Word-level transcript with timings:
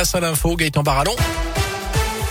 À 0.00 0.20
l'info, 0.20 0.54
Gaëtan 0.54 0.84
Barallon. 0.84 1.16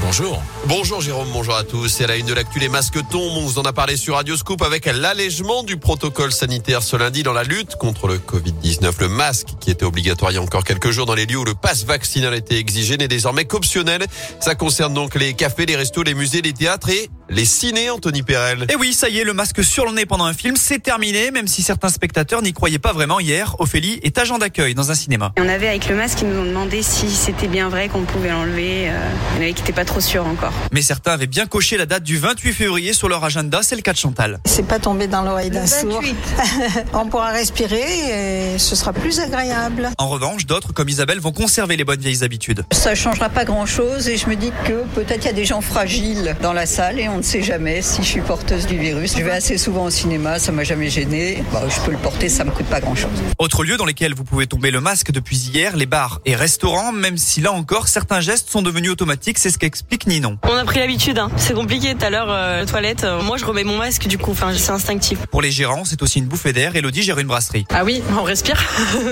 Bonjour. 0.00 0.40
Bonjour 0.66 1.00
Jérôme, 1.00 1.26
bonjour 1.32 1.56
à 1.56 1.64
tous. 1.64 1.88
C'est 1.88 2.04
à 2.04 2.06
la 2.06 2.16
une 2.16 2.24
de 2.24 2.32
l'actu, 2.32 2.60
les 2.60 2.68
masques 2.68 3.00
tombent. 3.10 3.36
On 3.36 3.46
vous 3.46 3.58
en 3.58 3.62
a 3.62 3.72
parlé 3.72 3.96
sur 3.96 4.14
Radio 4.14 4.36
Scoop 4.36 4.62
avec 4.62 4.86
l'allègement 4.86 5.64
du 5.64 5.76
protocole 5.76 6.30
sanitaire 6.30 6.84
ce 6.84 6.94
lundi 6.96 7.24
dans 7.24 7.32
la 7.32 7.42
lutte 7.42 7.74
contre 7.74 8.06
le 8.06 8.18
Covid-19. 8.18 9.00
Le 9.00 9.08
masque, 9.08 9.48
qui 9.58 9.72
était 9.72 9.84
obligatoire 9.84 10.30
il 10.30 10.36
y 10.36 10.38
a 10.38 10.42
encore 10.42 10.62
quelques 10.62 10.92
jours 10.92 11.04
dans 11.04 11.16
les 11.16 11.26
lieux 11.26 11.38
où 11.38 11.44
le 11.44 11.54
passe 11.54 11.84
vaccinal 11.84 12.32
était 12.32 12.58
exigé, 12.58 12.96
n'est 12.96 13.08
désormais 13.08 13.44
qu'optionnel. 13.44 14.06
Ça 14.38 14.54
concerne 14.54 14.94
donc 14.94 15.16
les 15.16 15.34
cafés, 15.34 15.66
les 15.66 15.74
restos, 15.74 16.04
les 16.04 16.14
musées, 16.14 16.42
les 16.42 16.52
théâtres 16.52 16.90
et 16.90 17.10
les 17.30 17.44
ciné, 17.44 17.90
Anthony 17.90 18.22
Perel. 18.22 18.66
Et 18.68 18.76
oui, 18.76 18.92
ça 18.92 19.08
y 19.08 19.18
est, 19.18 19.24
le 19.24 19.34
masque 19.34 19.62
sur 19.62 19.84
le 19.86 19.92
nez 19.92 20.06
pendant 20.06 20.24
un 20.24 20.32
film, 20.32 20.56
c'est 20.56 20.78
terminé, 20.78 21.30
même 21.30 21.46
si 21.46 21.62
certains 21.62 21.88
spectateurs 21.88 22.42
n'y 22.42 22.52
croyaient 22.52 22.78
pas 22.78 22.92
vraiment 22.92 23.20
hier. 23.20 23.56
Ophélie 23.58 24.00
est 24.02 24.16
agent 24.18 24.38
d'accueil 24.38 24.74
dans 24.74 24.90
un 24.90 24.94
cinéma. 24.94 25.32
On 25.38 25.48
avait 25.48 25.68
avec 25.68 25.88
le 25.88 25.96
masque, 25.96 26.20
ils 26.22 26.28
nous 26.28 26.40
ont 26.40 26.44
demandé 26.44 26.82
si 26.82 27.10
c'était 27.10 27.48
bien 27.48 27.68
vrai 27.68 27.88
qu'on 27.88 28.02
pouvait 28.02 28.30
l'enlever. 28.30 28.88
Euh, 28.88 29.10
il 29.32 29.36
y 29.36 29.38
en 29.38 29.42
avait 29.42 29.52
qui 29.52 29.62
n'étaient 29.62 29.72
pas 29.72 29.84
trop 29.84 30.00
sûrs 30.00 30.26
encore. 30.26 30.52
Mais 30.72 30.82
certains 30.82 31.12
avaient 31.12 31.26
bien 31.26 31.46
coché 31.46 31.76
la 31.76 31.86
date 31.86 32.02
du 32.02 32.18
28 32.18 32.52
février 32.52 32.92
sur 32.92 33.08
leur 33.08 33.22
agenda, 33.24 33.62
c'est 33.62 33.76
le 33.76 33.82
cas 33.82 33.92
de 33.92 33.98
Chantal. 33.98 34.40
C'est 34.44 34.66
pas 34.66 34.78
tombé 34.78 35.06
dans 35.06 35.22
l'oreille 35.22 35.50
d'un 35.50 35.66
sourd. 35.66 36.02
On 36.94 37.06
pourra 37.06 37.30
respirer 37.30 38.54
et 38.54 38.58
ce 38.58 38.74
sera 38.74 38.92
plus 38.92 39.20
agréable. 39.20 39.90
En 39.98 40.08
revanche, 40.08 40.46
d'autres, 40.46 40.72
comme 40.72 40.88
Isabelle, 40.88 41.20
vont 41.20 41.32
conserver 41.32 41.76
les 41.76 41.84
bonnes 41.84 42.00
vieilles 42.00 42.24
habitudes. 42.24 42.64
Ça 42.72 42.94
changera 42.94 43.28
pas 43.28 43.44
grand 43.44 43.66
chose 43.66 44.08
et 44.08 44.16
je 44.16 44.28
me 44.28 44.36
dis 44.36 44.52
que 44.64 44.84
peut-être 44.94 45.24
il 45.24 45.26
y 45.26 45.30
a 45.30 45.34
des 45.34 45.44
gens 45.44 45.60
fragiles 45.60 46.36
dans 46.40 46.52
la 46.52 46.66
salle 46.66 46.98
et 47.00 47.08
on 47.08 47.17
ne 47.18 47.22
sait 47.22 47.42
jamais 47.42 47.82
si 47.82 48.02
je 48.02 48.08
suis 48.08 48.20
porteuse 48.20 48.66
du 48.66 48.78
virus. 48.78 49.16
Je 49.16 49.22
vais 49.22 49.30
assez 49.30 49.58
souvent 49.58 49.84
au 49.84 49.90
cinéma, 49.90 50.38
ça 50.38 50.52
m'a 50.52 50.64
jamais 50.64 50.88
gêné. 50.88 51.42
Bah, 51.52 51.62
je 51.68 51.80
peux 51.80 51.90
le 51.90 51.98
porter, 51.98 52.28
ça 52.28 52.44
me 52.44 52.50
coûte 52.50 52.66
pas 52.66 52.80
grand 52.80 52.94
chose. 52.94 53.10
Autre 53.38 53.64
lieu 53.64 53.76
dans 53.76 53.84
lesquels 53.84 54.14
vous 54.14 54.24
pouvez 54.24 54.46
tomber 54.46 54.70
le 54.70 54.80
masque 54.80 55.10
depuis 55.10 55.36
hier, 55.36 55.76
les 55.76 55.86
bars 55.86 56.20
et 56.24 56.34
restaurants, 56.36 56.92
même 56.92 57.16
si 57.18 57.40
là 57.40 57.52
encore, 57.52 57.88
certains 57.88 58.20
gestes 58.20 58.50
sont 58.50 58.62
devenus 58.62 58.90
automatiques, 58.90 59.38
c'est 59.38 59.50
ce 59.50 59.58
qu'explique 59.58 60.06
Ninon. 60.06 60.38
On 60.44 60.54
a 60.54 60.64
pris 60.64 60.78
l'habitude, 60.78 61.18
hein. 61.18 61.30
c'est 61.36 61.54
compliqué 61.54 61.94
tout 61.94 62.04
à 62.04 62.10
l'heure, 62.10 62.28
euh, 62.30 62.64
toilette. 62.66 63.04
euh, 63.04 63.22
moi, 63.22 63.36
je 63.36 63.44
remets 63.44 63.64
mon 63.64 63.78
masque 63.78 64.06
du 64.06 64.18
coup, 64.18 64.30
enfin, 64.30 64.52
c'est 64.56 64.70
instinctif. 64.70 65.18
Pour 65.26 65.42
les 65.42 65.50
gérants, 65.50 65.84
c'est 65.84 66.02
aussi 66.02 66.18
une 66.20 66.26
bouffée 66.26 66.52
d'air. 66.52 66.76
Elodie 66.76 67.02
gère 67.02 67.18
une 67.18 67.26
brasserie. 67.26 67.66
Ah 67.70 67.84
oui, 67.84 68.02
on 68.18 68.22
respire. 68.22 68.62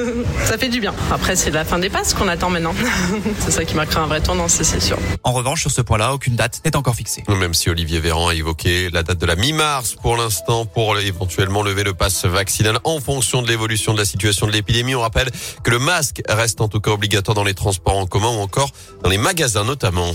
ça 0.45 0.59
fait 0.59 0.69
du 0.69 0.81
bien. 0.81 0.95
Après, 1.11 1.35
c'est 1.37 1.51
la 1.51 1.65
fin 1.65 1.79
des 1.79 1.91
passes 1.91 2.15
qu'on 2.15 2.29
attend 2.29 2.51
maintenant. 2.51 2.75
c'est 3.41 3.51
ça 3.51 3.65
qui 3.65 3.75
marquera 3.75 4.03
un 4.03 4.07
vrai 4.07 4.21
tournant, 4.21 4.49
c'est 4.49 4.65
c'est 4.65 4.81
sûr. 4.81 4.99
En 5.23 5.33
revanche, 5.33 5.61
sur 5.61 5.71
ce 5.71 5.81
point-là, 5.81 6.13
aucune 6.13 6.35
date 6.37 6.61
n'est 6.65 6.77
encore 6.77 6.95
fixée. 6.97 7.23
Même 7.29 7.55
si 7.55 7.71
Olivier 7.71 7.96
Véran 8.01 8.29
a 8.29 8.35
évoqué 8.35 8.91
la 8.91 9.03
date 9.03 9.19
de 9.19 9.27
la 9.27 9.37
mi-mars 9.37 9.97
pour 10.01 10.17
l'instant 10.17 10.67
pour 10.67 10.99
éventuellement 10.99 11.63
lever 11.63 11.85
le 11.85 11.95
pass 11.95 12.25
vaccinal 12.25 12.79
en 12.85 13.01
fonction 13.01 13.43
de 13.43 13.49
l'évolution 13.49 13.93
de 13.93 13.99
la 13.99 14.05
situation 14.05 14.47
de 14.47 14.53
l'épidémie. 14.53 14.95
On 14.95 15.01
rappelle 15.01 15.31
que 15.63 15.71
le 15.71 15.79
masque 15.79 16.23
reste 16.29 16.61
en 16.61 16.69
tout 16.69 16.81
cas 16.81 16.91
obligatoire 16.91 17.35
dans 17.35 17.45
les 17.45 17.55
transports 17.55 17.97
en 17.97 18.07
commun 18.07 18.29
ou 18.29 18.41
encore 18.41 18.71
dans 19.03 19.11
les 19.11 19.19
magasins 19.19 19.65
notamment. 19.65 20.13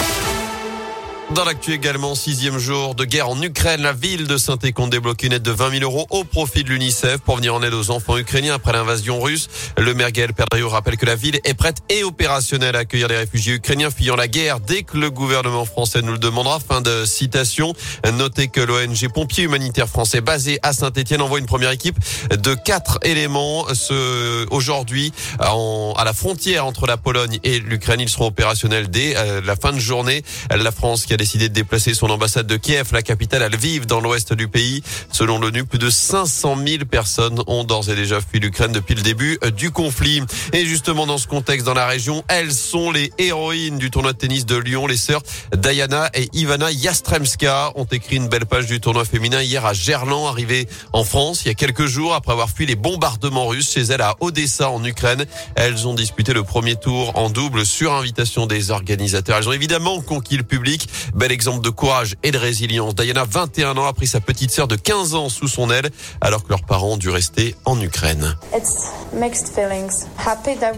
Dans 1.36 1.46
l'actu 1.46 1.72
également, 1.72 2.14
sixième 2.14 2.58
jour 2.58 2.94
de 2.94 3.06
guerre 3.06 3.30
en 3.30 3.42
Ukraine, 3.42 3.82
la 3.82 3.94
ville 3.94 4.28
de 4.28 4.36
Saint-Écon 4.36 4.88
débloque 4.88 5.24
une 5.24 5.32
aide 5.32 5.42
de 5.42 5.52
20 5.52 5.80
000 5.80 5.84
euros 5.84 6.06
au 6.10 6.26
profit 6.26 6.66
de 6.66 6.70
l'UNICEF 6.70 7.20
pour 7.20 7.38
venir 7.38 7.56
en 7.56 7.64
aide 7.64 7.74
aux 7.74 7.90
enfants 7.90 8.18
ukrainiens 8.18 8.56
après 8.56 8.74
l'invasion 8.74 9.22
russe. 9.22 9.48
Le 9.78 9.94
maire 9.94 10.12
Gaël 10.12 10.34
Perdriau 10.34 10.68
rappelle 10.68 10.98
que 10.98 11.06
la 11.06 11.16
ville 11.16 11.40
est 11.46 11.54
prête 11.54 11.78
et 11.88 12.04
opérationnelle 12.04 12.76
à 12.76 12.80
accueillir 12.80 13.08
les 13.08 13.16
réfugiés 13.16 13.54
ukrainiens 13.54 13.92
fuyant 13.92 14.18
la 14.18 14.28
guerre 14.28 14.60
dès 14.60 14.84
que 14.84 14.98
le 14.98 15.10
gouvernement 15.10 15.64
français 15.64 16.02
nous 16.02 16.12
le 16.12 16.18
demandera. 16.18 16.60
Fin 16.60 16.82
de 16.82 17.06
citation. 17.06 17.74
Notez 18.12 18.50
que 18.50 18.60
l'ONG 18.60 19.08
Pompiers 19.14 19.46
Humanitaires 19.46 19.88
Français 19.88 20.20
basé 20.20 20.60
à 20.64 20.74
Saint-Etienne 20.74 21.22
envoie 21.22 21.40
une 21.40 21.46
première 21.46 21.72
équipe 21.72 21.98
de 22.30 22.54
quatre 22.56 23.00
éléments 23.04 23.66
ce, 23.74 24.46
aujourd'hui 24.52 25.14
à 25.40 26.04
la 26.04 26.14
frontière 26.14 26.66
entre 26.66 26.88
la 26.88 26.98
Pologne 26.98 27.40
et 27.46 27.60
l'Ukraine. 27.60 28.02
Ils 28.02 28.10
seront 28.10 28.28
opérationnels 28.28 28.90
dès 28.90 29.16
euh, 29.16 29.40
la 29.46 29.56
fin 29.56 29.72
de 29.72 29.80
journée. 29.80 30.24
La 30.50 30.72
France 30.72 31.06
a 31.21 31.21
décidé 31.22 31.50
de 31.50 31.54
déplacer 31.54 31.94
son 31.94 32.10
ambassade 32.10 32.48
de 32.48 32.58
Kiev, 32.58 32.90
la 32.94 33.04
capitale, 33.04 33.44
à 33.44 33.50
Lviv, 33.50 33.86
dans 33.86 34.00
l'ouest 34.00 34.34
du 34.34 34.48
pays. 34.48 34.82
Selon 35.12 35.38
l'ONU, 35.40 35.66
plus 35.66 35.78
de 35.78 35.92
500 35.92 36.58
000 36.66 36.86
personnes 36.86 37.44
ont 37.46 37.64
d'ores 37.64 37.90
et 37.90 37.96
déjà 37.96 38.20
fui 38.22 38.40
l'Ukraine 38.40 38.72
depuis 38.72 38.96
le 38.96 39.04
début 39.04 39.38
euh, 39.44 39.52
du 39.52 39.70
conflit. 39.70 40.24
Et 40.52 40.66
justement, 40.66 41.06
dans 41.06 41.20
ce 41.20 41.28
contexte, 41.28 41.66
dans 41.66 41.76
la 41.76 41.86
région, 41.86 42.24
elles 42.28 42.52
sont 42.52 42.90
les 42.90 43.14
héroïnes 43.20 43.78
du 43.78 43.92
tournoi 43.92 44.14
de 44.14 44.18
tennis 44.18 44.48
de 44.48 44.56
Lyon. 44.56 44.88
Les 44.88 44.98
sœurs 44.98 45.22
Diana 45.56 46.10
et 46.16 46.28
Ivana 46.34 46.72
Yastremska 46.72 47.72
ont 47.76 47.86
écrit 47.86 48.16
une 48.16 48.28
belle 48.28 48.48
page 48.48 48.66
du 48.66 48.80
tournoi 48.80 49.06
féminin 49.06 49.42
hier 49.42 49.64
à 49.64 49.74
Gerland, 49.74 50.28
arrivé 50.28 50.68
en 50.92 51.04
France 51.04 51.44
il 51.46 51.50
y 51.50 51.52
a 51.52 51.54
quelques 51.54 51.86
jours 51.86 52.14
après 52.14 52.32
avoir 52.32 52.50
fui 52.50 52.66
les 52.66 52.76
bombardements 52.76 53.48
russes 53.48 53.72
chez 53.72 53.82
elles 53.82 54.02
à 54.02 54.16
Odessa 54.22 54.70
en 54.70 54.84
Ukraine. 54.84 55.26
Elles 55.56 55.88
ont 55.88 55.94
disputé 55.94 56.34
le 56.34 56.44
premier 56.44 56.76
tour 56.76 57.12
en 57.16 57.30
double 57.30 57.66
sur 57.66 57.94
invitation 57.94 58.48
des 58.48 58.72
organisateurs. 58.72 59.38
Elles 59.38 59.50
ont 59.50 59.54
évidemment 59.54 60.02
conquis 60.02 60.38
le 60.38 60.44
public. 60.44 60.88
Bel 61.14 61.32
exemple 61.32 61.62
de 61.62 61.70
courage 61.70 62.16
et 62.24 62.32
de 62.32 62.38
résilience. 62.38 62.96
Diana, 62.96 63.26
21 63.30 63.78
ans, 63.78 63.86
a 63.86 63.94
pris 63.94 64.08
sa 64.08 64.20
petite 64.20 64.52
sœur 64.52 64.68
de 64.68 64.76
15 64.76 65.16
ans 65.16 65.30
sous 65.30 65.48
son 65.48 65.70
aile 65.70 65.90
alors 66.22 66.44
que 66.44 66.50
leurs 66.50 66.64
parents 66.64 66.94
ont 66.94 66.98
dû 66.98 67.10
rester 67.10 67.56
en 67.66 67.80
Ukraine. 67.80 68.36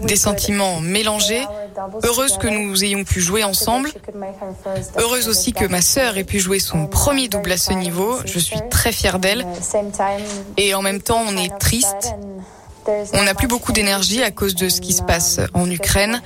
Des 0.02 0.16
sentiments 0.16 0.80
mélangés, 0.80 1.44
heureuse 2.02 2.38
que 2.38 2.48
nous 2.48 2.84
ayons 2.84 3.04
pu 3.04 3.20
jouer 3.20 3.44
ensemble, 3.44 3.90
heureuse 4.98 5.28
aussi 5.28 5.52
que 5.52 5.64
ma 5.66 5.82
sœur 5.82 6.16
ait 6.16 6.24
pu 6.24 6.40
jouer 6.40 6.58
son 6.58 6.86
premier 6.86 7.28
double 7.28 7.52
à 7.52 7.56
ce 7.56 7.72
niveau, 7.72 8.18
je 8.24 8.38
suis 8.38 8.58
très 8.70 8.92
fière 8.92 9.18
d'elle, 9.18 9.46
et 10.56 10.74
en 10.74 10.82
même 10.82 11.00
temps 11.00 11.22
on 11.26 11.36
est 11.36 11.56
triste, 11.58 12.14
on 13.14 13.22
n'a 13.22 13.34
plus 13.34 13.48
beaucoup 13.48 13.72
d'énergie 13.72 14.22
à 14.22 14.30
cause 14.30 14.54
de 14.54 14.68
ce 14.68 14.80
qui 14.80 14.92
se 14.92 15.02
passe 15.02 15.40
en 15.54 15.70
Ukraine, 15.70 16.20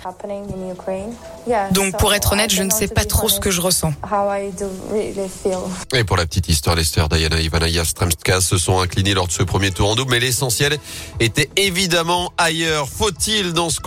donc 1.73 1.97
pour 1.99 2.15
être 2.15 2.33
honnête 2.33 2.53
je 2.53 2.63
ne 2.63 2.71
sais 2.71 2.89
pas 2.89 3.05
trop 3.05 3.29
ce 3.29 3.41
que 3.41 3.51
je 3.51 3.61
ressens. 3.61 3.93
Et 5.95 6.05
pour 6.05 6.17
la 6.17 6.27
petite 6.27 6.49
histoire, 6.49 6.77
les 6.77 6.85
sœurs 6.85 7.09
Diana 7.09 7.41
et 7.41 7.45
Ivana 7.45 7.69
Yastremska 7.69 8.41
se 8.41 8.59
sont 8.59 8.81
inclinées 8.81 9.15
lors 9.15 9.27
de 9.27 9.33
ce 9.33 9.43
premier 9.43 9.71
tour 9.71 9.91
en 9.91 9.95
double, 9.95 10.11
mais 10.13 10.21
l'essentiel 10.21 10.79
était 11.21 11.49
évidemment 11.57 12.33
ailleurs. 12.39 12.89
Faut-il 12.89 13.53
dans 13.53 13.71
ce, 13.71 13.79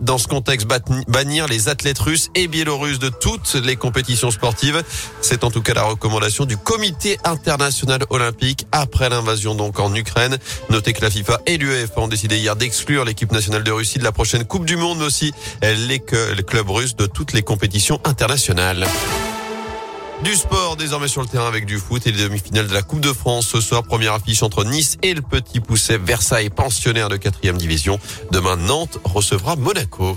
dans 0.00 0.18
ce 0.18 0.26
contexte 0.28 0.66
bannir 1.08 1.46
les 1.48 1.68
athlètes 1.68 1.98
russes 1.98 2.30
et 2.34 2.48
biélorusses 2.48 2.98
de 2.98 3.08
toutes 3.08 3.54
les 3.54 3.76
compétitions 3.76 4.30
sportives? 4.30 4.82
C'est 5.20 5.44
en 5.44 5.50
tout 5.50 5.62
cas 5.62 5.74
la 5.74 5.82
recommandation 5.84 6.44
du 6.44 6.56
Comité 6.56 7.18
international 7.24 8.04
olympique 8.10 8.66
après 8.72 9.08
l'invasion 9.08 9.54
donc 9.54 9.78
en 9.80 9.94
Ukraine. 9.94 10.38
Notez 10.70 10.92
que 10.92 11.02
la 11.02 11.10
FIFA 11.10 11.40
et 11.46 11.56
l'UEFA 11.58 12.00
ont 12.00 12.08
décidé 12.08 12.38
hier 12.38 12.56
d'exclure 12.56 13.04
l'équipe 13.04 13.32
nationale 13.32 13.64
de 13.64 13.70
Russie 13.72 13.98
de 13.98 14.04
la 14.04 14.12
prochaine 14.12 14.44
Coupe 14.44 14.64
du 14.64 14.76
Monde, 14.76 14.98
mais 14.98 15.04
aussi 15.04 15.32
les, 15.62 15.98
que- 15.98 16.32
les 16.32 16.42
clubs 16.42 16.68
russes 16.70 16.96
de 16.96 17.01
toutes 17.06 17.32
les 17.32 17.42
compétitions 17.42 18.00
internationales. 18.04 18.86
Du 20.22 20.36
sport 20.36 20.76
désormais 20.76 21.08
sur 21.08 21.20
le 21.20 21.26
terrain 21.26 21.48
avec 21.48 21.66
du 21.66 21.78
foot 21.78 22.06
et 22.06 22.12
les 22.12 22.22
demi-finales 22.22 22.68
de 22.68 22.74
la 22.74 22.82
Coupe 22.82 23.00
de 23.00 23.12
France. 23.12 23.48
Ce 23.48 23.60
soir, 23.60 23.82
première 23.82 24.12
affiche 24.12 24.42
entre 24.42 24.64
Nice 24.64 24.96
et 25.02 25.14
le 25.14 25.22
Petit 25.22 25.58
Pousset. 25.58 25.98
Versailles, 25.98 26.50
pensionnaire 26.50 27.08
de 27.08 27.16
quatrième 27.16 27.58
division. 27.58 27.98
Demain, 28.30 28.56
Nantes 28.56 28.98
recevra 29.04 29.56
Monaco. 29.56 30.16